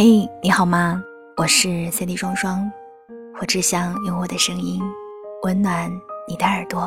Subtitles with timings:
[0.00, 1.02] 嘿，你好吗？
[1.36, 2.70] 我是 CD 双双，
[3.40, 4.80] 我只想用我的声音
[5.42, 5.90] 温暖
[6.28, 6.82] 你的耳朵。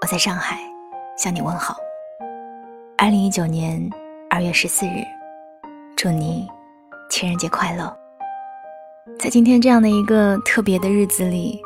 [0.00, 0.58] 我在上海
[1.18, 1.76] 向你问好。
[2.96, 3.78] 二零一九年
[4.30, 5.04] 二月十四日，
[5.94, 6.48] 祝你
[7.10, 7.94] 情人节快乐。
[9.18, 11.60] 在今天这样的一个特别的日子里，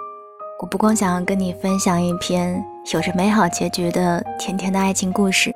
[0.61, 2.61] 我不光想要跟你分享一篇
[2.93, 5.55] 有着美好结局的甜甜的爱情故事，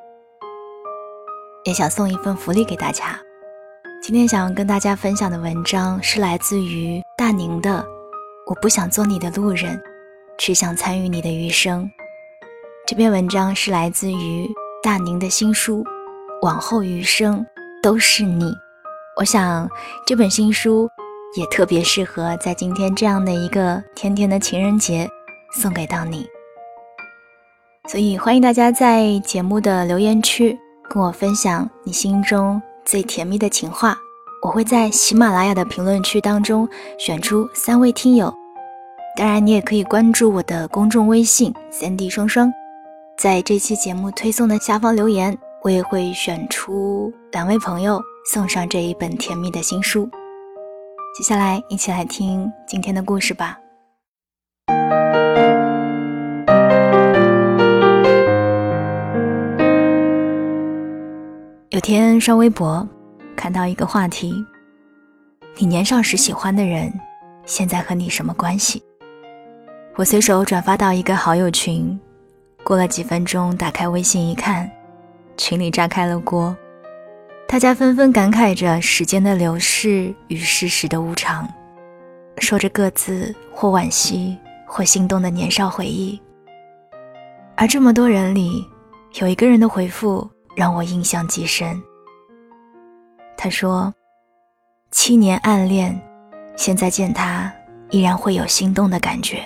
[1.64, 3.18] 也想送一份福利给大家。
[4.02, 7.78] 今天想要跟大家分享的文章是来自于大宁的
[8.48, 9.80] 《我不想做你的路人，
[10.36, 11.84] 只想参与你的余生》。
[12.84, 14.50] 这篇文章是来自于
[14.82, 15.84] 大宁的新书
[16.42, 17.46] 《往后余生
[17.80, 18.44] 都是你》。
[19.20, 19.70] 我想
[20.04, 20.90] 这本新书
[21.36, 25.08] 也特别适合在今天这样的一个甜甜的情人节
[25.54, 26.26] 送给到你。
[27.88, 30.58] 所以欢迎大家在节目的留言区
[30.90, 32.60] 跟我分享你心中。
[32.84, 33.96] 最甜蜜的情话，
[34.42, 38.32] 我会在喜马拉雅的评论区当中选出三位听友。
[39.16, 42.52] 当然，你也可以关注我的公众微信“三 D 双双”，
[43.18, 48.02] 在这期节目推送的下方留言，我也会选出两位朋友
[48.32, 50.08] 送上这一本甜蜜的新书。
[51.16, 53.58] 接下来，一起来听今天的故事吧。
[61.72, 62.86] 有天刷微博，
[63.34, 64.44] 看到一个话题：
[65.56, 66.92] 你年少时喜欢的人，
[67.46, 68.82] 现在和你什么关系？
[69.94, 71.98] 我随手转发到一个好友群，
[72.62, 74.70] 过了几分钟，打开微信一看，
[75.38, 76.54] 群里炸开了锅，
[77.48, 81.48] 大家纷纷感慨着时间的流逝与世事的无常，
[82.36, 84.36] 说着各自或惋惜
[84.66, 86.20] 或心动的年少回忆。
[87.56, 88.62] 而这么多人里，
[89.22, 90.30] 有一个人的回复。
[90.54, 91.82] 让我印象极深。
[93.36, 93.92] 他说
[94.92, 96.00] ：“七年暗恋，
[96.56, 97.52] 现在见他
[97.90, 99.44] 依然会有心动的感觉。”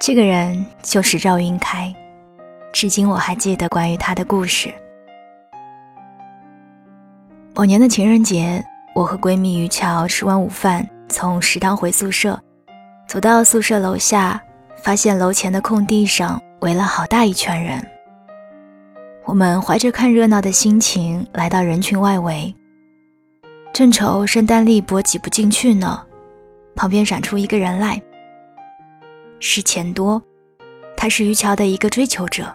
[0.00, 1.94] 这个人就是赵云开，
[2.72, 4.72] 至今我还记得关于他的故事。
[7.54, 8.64] 某年的情人节，
[8.94, 12.40] 我和闺蜜于乔吃完午饭，从食堂回宿舍，
[13.06, 14.42] 走到宿舍楼下，
[14.82, 17.86] 发现楼前的空地上围了好大一圈人。
[19.24, 22.54] 我们怀着看热闹的心情来到人群外围，
[23.72, 26.04] 正愁圣诞立博挤不进去呢，
[26.74, 28.02] 旁边闪出一个人来，
[29.38, 30.20] 是钱多，
[30.96, 32.52] 他是于桥的一个追求者。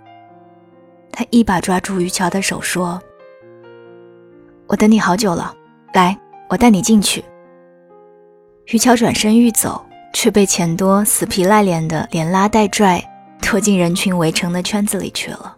[1.12, 3.02] 他一把抓住于桥的手说
[4.68, 5.56] ：“我等你好久了，
[5.94, 6.16] 来，
[6.50, 7.24] 我带你进去。”
[8.68, 13.04] 于桥转身欲走，却被钱多死皮赖脸的连拉带拽
[13.42, 15.57] 拖进人群围成的圈子里去了。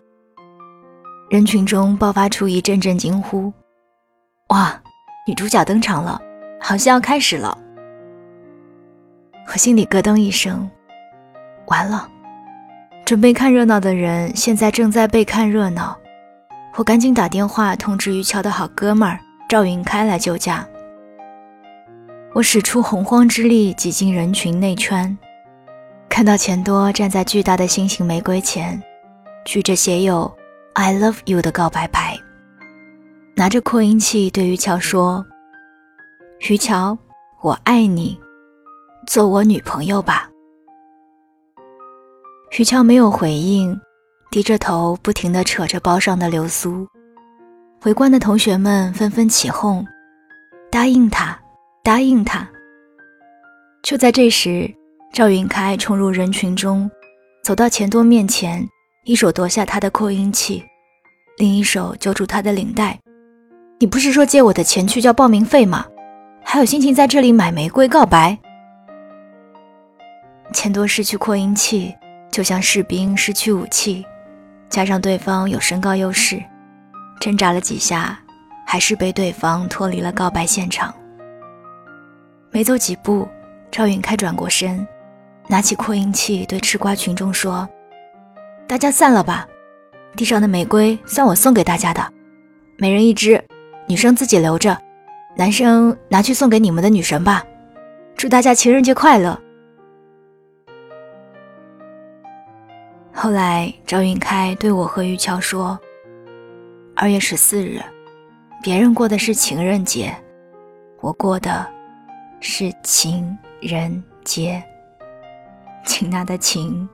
[1.30, 3.54] 人群中爆发出一阵阵惊呼
[4.50, 4.82] ：“哇，
[5.28, 6.20] 女主角登场了，
[6.60, 7.56] 好像要开始了！”
[9.46, 10.68] 我心里咯噔一声，
[11.68, 12.10] 完了，
[13.06, 15.96] 准备看热闹的人现在正在被看热闹。
[16.76, 20.68] 我赶紧打电话通知于桥的好哥们儿赵云开来救驾。
[22.34, 25.16] 我使出洪荒之力挤进人群内圈，
[26.10, 28.82] 看到钱多站在巨大的心形玫瑰前，
[29.46, 30.39] 举着写有。
[30.82, 32.18] I love you 的告白牌，
[33.36, 35.26] 拿着扩音器对于桥说
[36.50, 36.98] ：“于桥，
[37.42, 38.18] 我爱你，
[39.06, 40.30] 做我女朋友吧。”
[42.58, 43.78] 于桥没有回应，
[44.32, 46.88] 低着头不停地扯着包上的流苏。
[47.84, 49.86] 围观的同学们纷纷起哄
[50.72, 51.38] ：“答应他，
[51.84, 52.50] 答应他！”
[53.84, 54.74] 就在这时，
[55.12, 56.90] 赵云开冲入人群中，
[57.44, 58.66] 走到钱多面前，
[59.04, 60.64] 一手夺下他的扩音器。
[61.40, 63.00] 另一手揪住他的领带，
[63.80, 65.86] 你不是说借我的钱去交报名费吗？
[66.44, 68.38] 还有心情在这里买玫瑰告白？
[70.52, 71.96] 钱多失去扩音器，
[72.30, 74.06] 就像士兵失去武器，
[74.70, 76.44] 加上对方有身高优势，
[77.22, 78.20] 挣扎了几下，
[78.68, 80.94] 还是被对方脱离了告白现场。
[82.52, 83.26] 没走几步，
[83.72, 84.86] 赵云开转过身，
[85.48, 87.66] 拿起扩音器对吃瓜群众说
[88.68, 89.48] ：“大家散了吧。”
[90.20, 92.06] 地上的玫瑰算我送给大家的，
[92.76, 93.42] 每人一支，
[93.88, 94.78] 女生自己留着，
[95.38, 97.42] 男生拿去送给你们的女神吧。
[98.18, 99.40] 祝大家情人节快乐。
[103.14, 105.80] 后来赵云开对我和玉桥说
[106.98, 107.82] ：“二月十四日，
[108.62, 110.14] 别人过的是情人节，
[111.00, 111.66] 我过的
[112.42, 114.62] 是情人节。
[115.88, 116.90] 情难的情，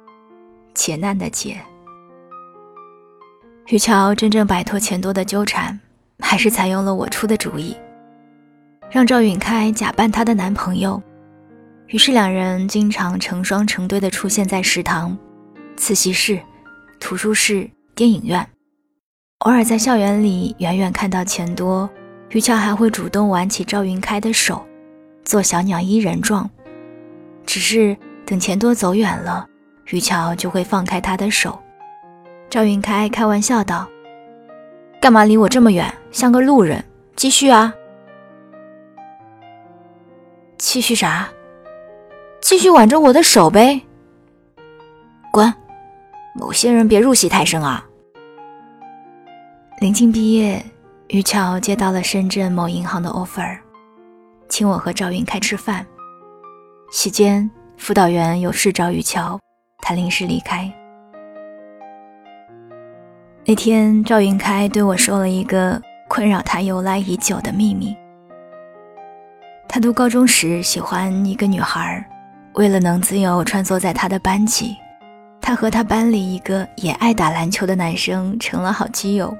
[0.75, 1.59] 劫难的劫。”
[3.67, 5.79] 于乔真正摆脱钱多的纠缠，
[6.19, 7.75] 还是采用了我出的主意。
[8.91, 11.01] 让赵允开假扮她的男朋友。
[11.87, 15.17] 于是两人经常成双成对地出现在食堂、
[15.75, 16.39] 自习室、
[16.99, 18.47] 图书室、电影院，
[19.39, 21.89] 偶尔在校园里远远看到钱多，
[22.29, 24.63] 于乔还会主动挽起赵云开的手，
[25.23, 26.47] 做小鸟依人状。
[27.47, 29.47] 只是等钱多走远了，
[29.87, 31.59] 于乔就会放开他的手。
[32.49, 33.87] 赵云开开玩笑道
[35.01, 36.83] ：“干嘛离我这么远，像个路人？
[37.15, 37.73] 继续啊，
[40.57, 41.27] 继续啥？”
[42.41, 43.81] 继续挽着我的手呗。
[45.31, 45.51] 滚！
[46.35, 47.83] 某些人别入戏太深啊。
[49.79, 50.63] 临近毕业，
[51.07, 53.57] 于桥接到了深圳某银行的 offer，
[54.47, 55.85] 请我和赵云开吃饭。
[56.91, 59.39] 席间，辅导员有事找于桥，
[59.79, 60.71] 他临时离开。
[63.47, 67.95] 那天，赵云开对我说了一个困扰他由来已久的秘密。
[69.67, 72.03] 他读高中时喜欢一个女孩。
[72.53, 74.75] 为了能自由穿梭在他的班级，
[75.39, 79.37] 他和他班里一个也爱打篮球的男生成了好基友。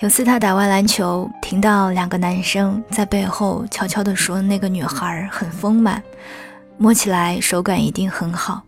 [0.00, 6.02] 有次他打完篮球，听到两个男生在背后悄悄地说：“那个女孩很丰满，
[6.76, 8.64] 摸起来手感一定很好。”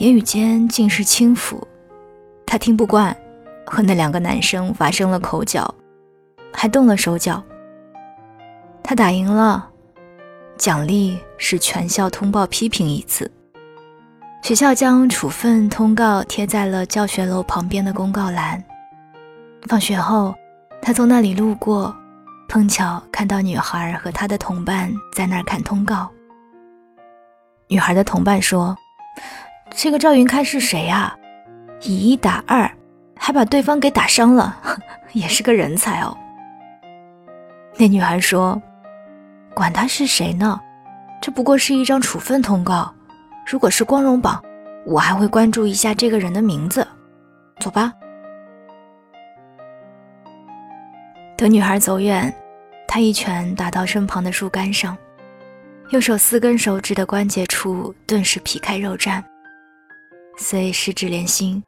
[0.00, 1.66] 言语间尽是轻浮。
[2.44, 3.16] 他听不惯，
[3.66, 5.74] 和那两个男生发生了口角，
[6.52, 7.42] 还动了手脚。
[8.82, 9.68] 他打赢了。
[10.58, 13.28] 奖励是全校通报批评一次。
[14.42, 18.62] 学校将处分通告贴在了教学楼旁边的公告栏。
[19.66, 20.34] 放学后，
[20.80, 21.92] 他从那里路过，
[22.48, 26.08] 碰巧看到女孩和她的同伴在那儿看通告。
[27.68, 28.76] 女孩的同伴说
[29.74, 31.16] ：“这个赵云开是谁呀？
[31.80, 32.70] 以一打二，
[33.24, 34.58] 还把对方给打伤了，
[35.14, 36.16] 也是个人才哦。”
[37.78, 38.60] 那女孩说。
[39.54, 40.58] 管他是谁呢，
[41.20, 42.90] 这不过是一张处分通告。
[43.46, 44.42] 如果是光荣榜，
[44.86, 46.88] 我还会关注一下这个人的名字。
[47.60, 47.92] 走吧。
[51.36, 52.34] 等女孩走远，
[52.88, 54.96] 他一拳打到身旁的树干上，
[55.90, 59.22] 右手四根手指的关节处顿时皮开肉绽。
[60.38, 61.62] 虽十指连心，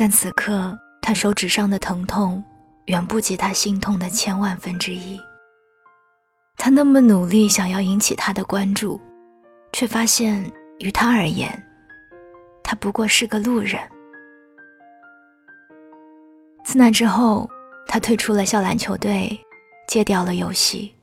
[0.00, 2.42] 但此刻他手指上的疼痛
[2.86, 5.20] 远不及他心痛的千万分之一。
[6.56, 8.98] 他那么努力想要引起他的关注，
[9.74, 11.52] 却发现于他而言，
[12.62, 13.78] 他不过是个路人。
[16.64, 17.46] 自那之后，
[17.86, 19.38] 他退出了校篮球队，
[19.86, 20.94] 戒掉了游戏，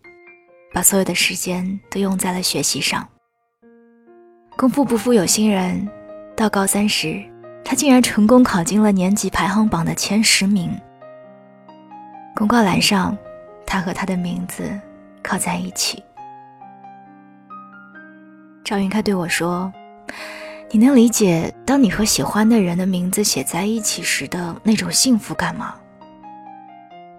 [0.73, 3.07] 把所有的时间都用在了学习上。
[4.57, 5.87] 功夫不负有心人，
[6.35, 7.23] 到高三时，
[7.69, 10.71] 他竟然成功考进了年级排行榜的前十名。
[12.33, 13.17] 公告栏上，
[13.65, 14.63] 他和他的名字。
[15.21, 16.01] 靠在一起，
[18.63, 19.69] 赵云开对我说
[20.71, 25.75] ：“你能理解当你和喜欢的人的名字写在一起时的那种幸福感吗？”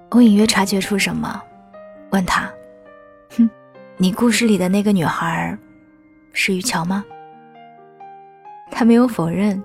[0.08, 1.38] 我隐约察觉出什么，
[2.08, 2.50] 问他
[3.36, 3.50] ：“哼，
[3.98, 5.54] 你故事里的那个女孩
[6.32, 7.04] 是于桥吗？”
[8.72, 9.62] 他没有否认。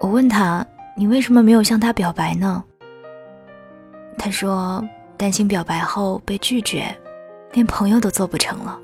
[0.00, 2.62] 我问他：“你为什么没有向他表白呢？”
[4.18, 4.84] 他说。
[5.16, 6.84] 担心表白后被拒绝，
[7.52, 8.76] 连朋友都做不成了。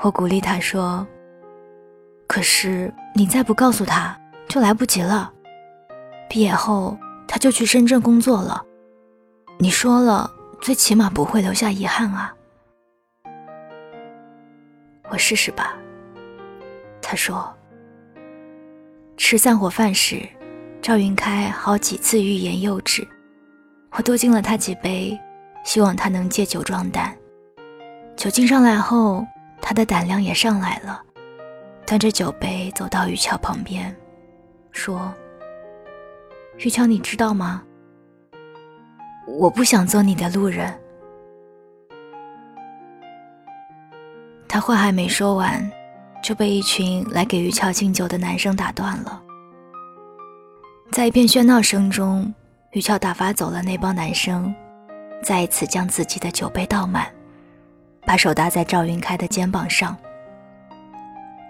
[0.00, 1.04] 我鼓励他说
[2.28, 4.16] ：“可是你再不告诉他，
[4.48, 5.30] 就来不及了。
[6.28, 6.96] 毕业后
[7.26, 8.64] 他就去深圳工作了。
[9.58, 12.32] 你说了，最起码不会留下遗憾啊。”
[15.10, 15.76] 我试试吧。
[17.02, 17.52] 他说。
[19.20, 20.26] 吃散伙饭时，
[20.80, 23.06] 赵云开好几次欲言又止。
[23.92, 25.16] 我多敬了他几杯，
[25.62, 27.14] 希望他能借酒壮胆。
[28.16, 29.24] 酒劲上来后，
[29.60, 31.02] 他的胆量也上来了，
[31.86, 33.94] 端着酒杯走到玉桥旁边，
[34.72, 35.12] 说
[36.56, 37.62] ：“玉桥，你知道吗？
[39.28, 40.74] 我不想做你的路人。”
[44.48, 45.70] 他话还没说完，
[46.22, 49.22] 就被一群来给玉桥敬酒的男生打断了。
[50.92, 52.32] 在一片喧闹声中。
[52.72, 54.54] 于桥打发走了那帮男生，
[55.24, 57.04] 再一次将自己的酒杯倒满，
[58.06, 59.96] 把手搭在赵云开的肩膀上。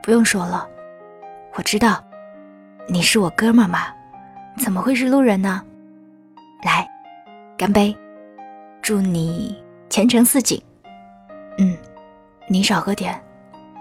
[0.03, 0.67] 不用说了，
[1.53, 2.03] 我知道，
[2.89, 3.89] 你是我哥们嘛，
[4.57, 5.63] 怎么会是路人呢？
[6.63, 6.89] 来，
[7.59, 7.95] 干杯，
[8.81, 10.59] 祝你前程似锦。
[11.59, 11.77] 嗯，
[12.49, 13.23] 你少喝点，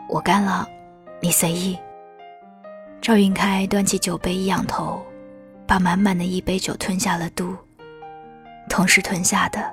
[0.10, 0.68] 我干了，
[1.22, 1.78] 你随意。
[3.02, 5.06] 赵云开端起酒杯一仰头。
[5.70, 7.56] 把满满的一杯酒吞下了肚，
[8.68, 9.64] 同时吞下的，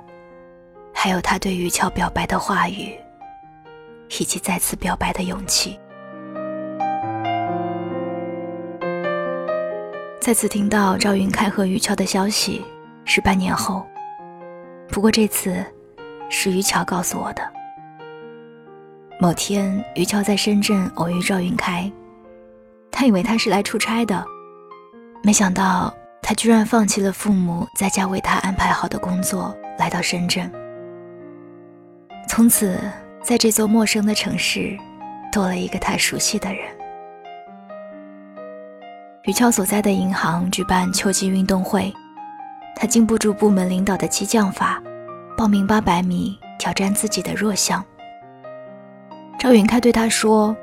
[0.93, 2.95] 还有他对于乔表白的话语，
[4.19, 5.79] 以及再次表白的勇气。
[10.21, 12.63] 再次听到赵云开和于乔的消息
[13.03, 13.83] 是半年后，
[14.89, 15.65] 不过这次
[16.29, 17.56] 是于乔告诉我的。
[19.19, 21.91] 某天，于乔在深圳偶遇赵云开，
[22.91, 24.23] 他以为他是来出差的，
[25.23, 30.51] 没想到他居然放弃了父母在家为他安排好的工作，来到深圳。
[32.29, 32.79] 从此，
[33.23, 34.77] 在这座陌生的城市，
[35.31, 36.63] 多了一个他熟悉的人。
[39.23, 41.91] 于乔所在的银行举办秋季运动会，
[42.75, 44.79] 他经不住部门领导的激将法，
[45.35, 47.83] 报名八百米，挑战自己的弱项。
[49.39, 50.55] 赵云开对他说：“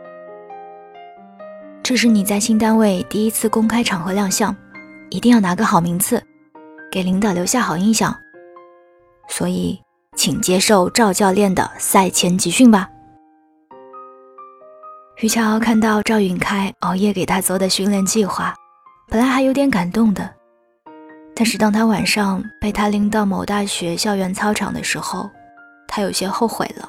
[1.83, 4.55] 这是你在新单位第一次公开场合亮相，
[5.11, 6.23] 一定要拿个好名次，
[6.91, 8.15] 给领导留下好印象。
[9.29, 9.81] 所以。”
[10.17, 12.89] 请接受赵教练的赛前集训吧。
[15.21, 18.55] 于乔看到赵云开熬夜给他做的训练计划，
[19.09, 20.33] 本来还有点感动的，
[21.35, 25.29] 但是当他晚上被他拎到某大学校园操场的时候，
[25.89, 26.89] 他有些后悔了，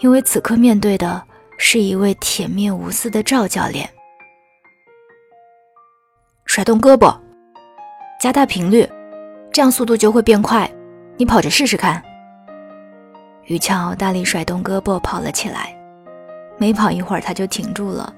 [0.00, 1.22] 因为此刻面对的
[1.58, 3.88] 是一位铁面无私的赵教练。
[6.46, 7.16] 甩动胳膊，
[8.18, 8.88] 加大频率，
[9.52, 10.68] 这样速度就会变快。
[11.16, 12.02] 你跑着试试看。
[13.44, 15.76] 于乔大力甩动胳膊跑了起来，
[16.56, 18.12] 没跑一会儿他就停住了，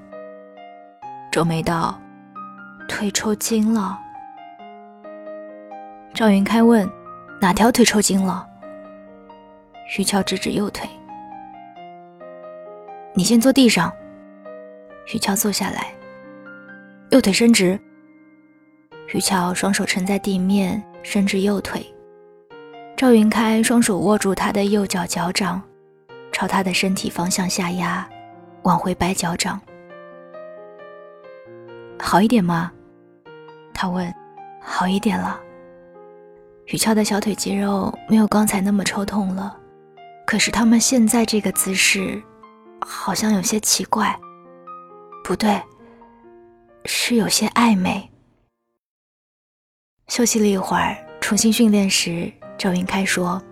[1.32, 2.00] 皱眉道
[2.88, 3.98] ：“腿抽筋了。”
[6.14, 6.88] 赵云开问
[7.40, 8.46] ：“哪条腿抽筋了？”
[9.98, 10.88] 于乔指指右腿
[13.14, 13.92] ：“你先坐地上。”
[15.12, 15.92] 于乔坐下来，
[17.10, 17.78] 右腿伸直。
[19.12, 21.84] 于乔双手撑在地面，伸直右腿。
[22.96, 25.60] 赵云开双手握住他的右脚脚掌，
[26.30, 28.08] 朝他的身体方向下压，
[28.62, 29.60] 往回掰脚掌。
[31.98, 32.72] 好一点吗？
[33.74, 34.12] 他问。
[34.64, 35.40] 好一点了。
[36.66, 39.58] 雨乔的小腿肌肉没有刚才那么抽痛了，
[40.24, 42.22] 可是他们现在这个姿势，
[42.84, 44.18] 好像有些奇怪。
[45.24, 45.60] 不对，
[46.84, 48.10] 是有些暧昧。
[50.08, 52.30] 休息了一会儿，重新训练时。
[52.58, 53.42] 赵云开说：“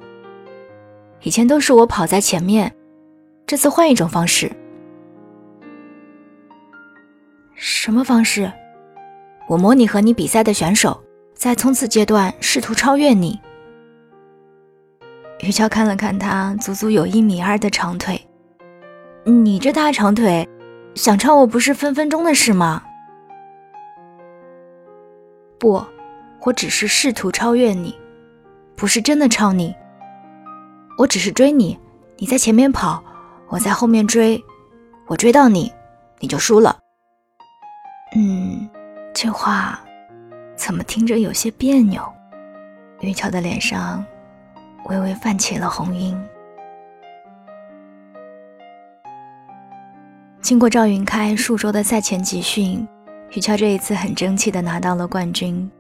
[1.23, 2.73] 以前都是我跑在前面，
[3.47, 4.51] 这次换一种方式。
[7.55, 8.53] 什么方式？
[9.49, 11.03] 我模拟和你比赛的选手，
[11.35, 13.41] 在冲刺阶段试图超越你。”
[15.41, 18.21] 于乔看了看他足足有一米二的长腿，
[19.25, 20.49] 你这大长腿，
[20.95, 22.83] 想超我不是分分钟的事吗？
[25.59, 25.85] 不，
[26.43, 27.95] 我只是试图超越你。
[28.77, 29.77] 不是真的超你，
[30.97, 31.79] 我只是追你，
[32.17, 33.05] 你在前面跑，
[33.49, 34.43] 我在后面追，
[35.07, 35.71] 我追到你，
[36.19, 36.79] 你就输了。
[38.17, 38.67] 嗯，
[39.13, 39.79] 这话
[40.57, 42.03] 怎么听着有些别扭？
[43.01, 44.03] 于乔的脸上
[44.87, 46.19] 微微泛起了红晕。
[50.51, 52.85] 经过赵云开数周的赛前集训，
[53.31, 55.71] 于乔这一次很争气的拿到了冠军。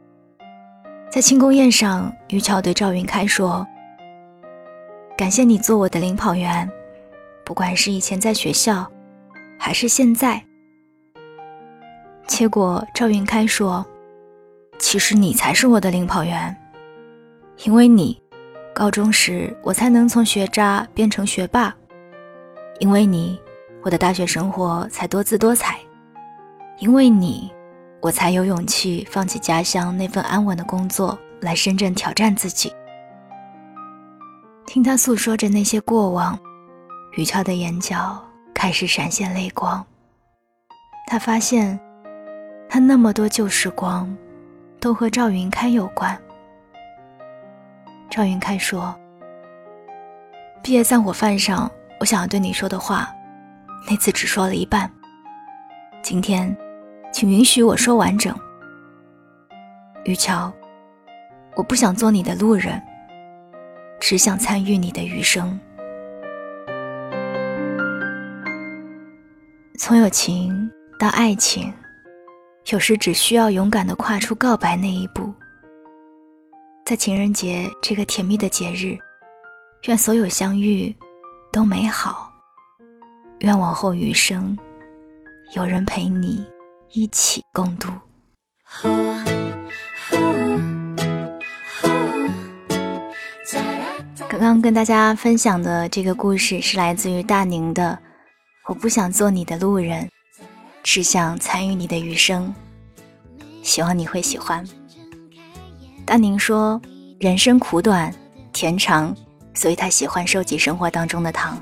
[1.10, 3.66] 在庆功宴上，于乔对赵云开说
[5.18, 6.70] ：“感谢你做我的领跑员，
[7.44, 8.88] 不管是以前在学校，
[9.58, 10.40] 还是现在。”
[12.28, 13.84] 结果赵云开说
[14.78, 16.56] ：“其实你才是我的领跑员，
[17.64, 18.22] 因为你，
[18.72, 21.72] 高中时我才能从学渣变成学霸；
[22.78, 23.36] 因为你，
[23.82, 25.74] 我的大学生活才多姿多彩；
[26.78, 27.50] 因为你。”
[28.02, 32.72] 我才有勇气放弃家乡那份安稳的工作，来深圳挑战自己。
[34.66, 36.38] 听他诉说着那些过往，
[37.18, 38.18] 于俏的眼角
[38.54, 39.84] 开始闪现泪光。
[41.08, 41.78] 他发现，
[42.70, 44.10] 他那么多旧时光，
[44.80, 46.18] 都和赵云开有关。
[48.08, 48.98] 赵云开说
[50.64, 51.70] ：“毕业散伙饭上，
[52.00, 53.14] 我想要对你说的话，
[53.88, 54.90] 那次只说了一半。
[56.02, 56.56] 今天。”
[57.12, 58.32] 请允许我说完整，
[60.04, 60.50] 于乔，
[61.56, 62.80] 我不想做你的路人，
[63.98, 65.58] 只想参与你的余生。
[69.76, 70.70] 从友情
[71.00, 71.72] 到爱情，
[72.70, 75.34] 有时只需要勇敢的跨出告白那一步。
[76.84, 78.96] 在情人节这个甜蜜的节日，
[79.88, 80.94] 愿所有相遇
[81.50, 82.29] 都美好，
[83.40, 84.56] 愿往后余生
[85.54, 86.46] 有人陪你。
[86.92, 87.88] 一起共度。
[94.28, 97.96] 刚刚跟大家分享的这个故事是来自于大宁的。
[98.66, 100.10] 我不想做你的路人，
[100.82, 102.52] 只想参与你的余生。
[103.62, 104.66] 希望你会喜欢。
[106.04, 106.82] 大宁说
[107.20, 108.12] ：“人生苦短，
[108.52, 109.14] 甜长，
[109.54, 111.56] 所以他喜欢收集生活当中的糖。”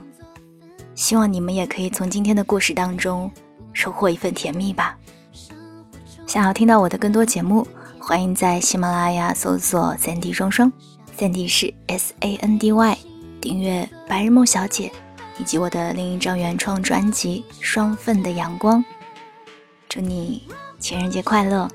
[0.99, 3.31] 希望你们也可以从今天的故事当中
[3.73, 4.99] 收获一份甜蜜吧。
[6.26, 7.64] 想要听到我的更多节目，
[8.00, 10.73] 欢迎在喜马拉雅搜索“三 D 双双”，
[11.17, 12.99] 三 D 是 S A N D Y，
[13.40, 14.88] 订阅《白日梦小姐》。
[15.40, 18.85] 以及我的另一张原创专辑《双份的阳光》，
[19.88, 20.49] 祝你
[20.81, 21.69] 情人节快乐，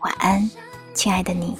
[0.00, 0.50] 晚安，
[0.94, 1.54] 亲爱的你。